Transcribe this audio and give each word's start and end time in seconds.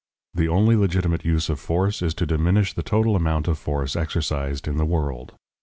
The 0.33 0.47
only 0.47 0.75
legitimate 0.75 1.23
use 1.25 1.47
of 1.47 1.59
force 1.59 2.01
is 2.01 2.15
to 2.15 2.25
diminish 2.25 2.73
the 2.73 2.81
total 2.81 3.15
amount 3.15 3.47
of 3.47 3.59
force 3.59 3.95
exercised 3.95 4.67
in 4.67 4.77
the 4.77 4.85
world. 4.87 5.35